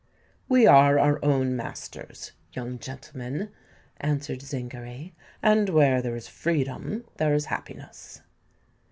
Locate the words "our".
0.97-1.23